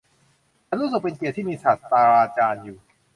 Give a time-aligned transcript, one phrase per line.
[0.67, 2.07] ฉันรู้สึกเป็นเกียรติที่มีศาสตรา
[2.37, 2.77] จารย์อยู่